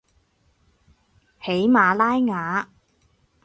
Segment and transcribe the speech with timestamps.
[1.43, 2.67] 喜马拉雅